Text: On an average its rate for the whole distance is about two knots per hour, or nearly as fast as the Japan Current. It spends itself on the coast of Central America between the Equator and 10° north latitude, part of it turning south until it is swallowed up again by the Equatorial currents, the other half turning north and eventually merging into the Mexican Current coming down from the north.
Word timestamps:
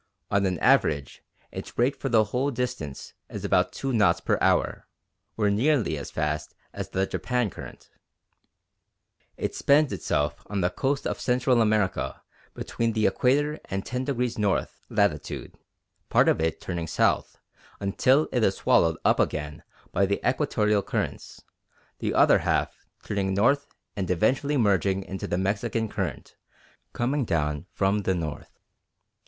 On 0.31 0.43
an 0.47 0.57
average 0.61 1.21
its 1.51 1.77
rate 1.77 1.95
for 1.95 2.09
the 2.09 2.23
whole 2.23 2.49
distance 2.49 3.13
is 3.29 3.45
about 3.45 3.71
two 3.71 3.93
knots 3.93 4.19
per 4.19 4.39
hour, 4.41 4.87
or 5.37 5.51
nearly 5.51 5.95
as 5.95 6.09
fast 6.09 6.55
as 6.73 6.89
the 6.89 7.05
Japan 7.05 7.51
Current. 7.51 7.91
It 9.37 9.53
spends 9.53 9.93
itself 9.93 10.41
on 10.47 10.61
the 10.61 10.71
coast 10.71 11.05
of 11.05 11.19
Central 11.19 11.61
America 11.61 12.23
between 12.55 12.93
the 12.93 13.05
Equator 13.05 13.59
and 13.65 13.85
10° 13.85 14.39
north 14.39 14.87
latitude, 14.89 15.53
part 16.09 16.27
of 16.27 16.41
it 16.41 16.59
turning 16.59 16.87
south 16.87 17.37
until 17.79 18.27
it 18.31 18.43
is 18.43 18.55
swallowed 18.55 18.97
up 19.05 19.19
again 19.19 19.61
by 19.91 20.07
the 20.07 20.19
Equatorial 20.27 20.81
currents, 20.81 21.43
the 21.99 22.15
other 22.15 22.39
half 22.39 22.87
turning 23.03 23.35
north 23.35 23.67
and 23.95 24.09
eventually 24.09 24.57
merging 24.57 25.03
into 25.03 25.27
the 25.27 25.37
Mexican 25.37 25.87
Current 25.87 26.37
coming 26.91 27.23
down 27.23 27.67
from 27.71 27.99
the 28.01 28.15
north. 28.15 28.57